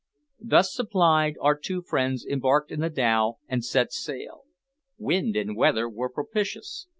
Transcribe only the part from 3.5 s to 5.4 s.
set sail. Wind